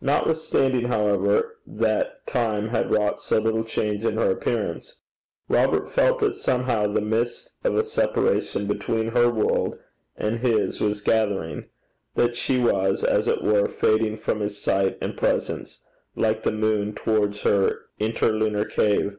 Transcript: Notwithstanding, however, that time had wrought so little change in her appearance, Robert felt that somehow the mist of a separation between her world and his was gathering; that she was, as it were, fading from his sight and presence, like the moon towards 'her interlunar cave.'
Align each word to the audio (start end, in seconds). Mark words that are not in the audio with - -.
Notwithstanding, 0.00 0.84
however, 0.84 1.58
that 1.66 2.24
time 2.28 2.68
had 2.68 2.92
wrought 2.92 3.20
so 3.20 3.38
little 3.40 3.64
change 3.64 4.04
in 4.04 4.14
her 4.16 4.30
appearance, 4.30 4.98
Robert 5.48 5.88
felt 5.90 6.20
that 6.20 6.36
somehow 6.36 6.86
the 6.86 7.00
mist 7.00 7.50
of 7.64 7.74
a 7.74 7.82
separation 7.82 8.68
between 8.68 9.08
her 9.08 9.28
world 9.28 9.76
and 10.16 10.38
his 10.38 10.80
was 10.80 11.00
gathering; 11.00 11.64
that 12.14 12.36
she 12.36 12.56
was, 12.60 13.02
as 13.02 13.26
it 13.26 13.42
were, 13.42 13.66
fading 13.66 14.16
from 14.16 14.38
his 14.38 14.62
sight 14.62 14.96
and 15.00 15.16
presence, 15.16 15.80
like 16.14 16.44
the 16.44 16.52
moon 16.52 16.92
towards 16.94 17.40
'her 17.40 17.80
interlunar 17.98 18.70
cave.' 18.70 19.16